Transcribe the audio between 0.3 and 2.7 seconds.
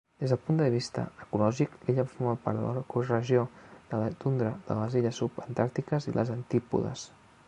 del punt de vista ecològic, l'illa forma part